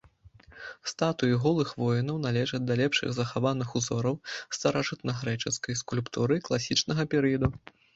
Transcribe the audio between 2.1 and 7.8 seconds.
належаць да лепшых захаваных узораў старажытнагрэчаскай скульптуры класічнага перыяду.